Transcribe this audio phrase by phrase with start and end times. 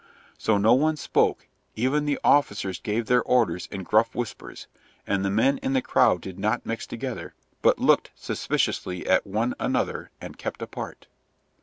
[0.35, 4.65] So no one spoke; even the officers gave their orders in gruff whispers,
[5.05, 9.53] and the men in the crowd did not mix together, but looked suspiciously at one
[9.59, 11.05] another and kept apart.